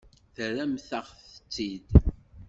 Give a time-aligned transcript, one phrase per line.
[0.35, 1.89] Terramt-aɣ-tt-id.